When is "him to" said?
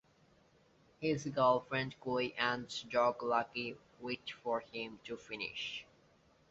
4.61-5.15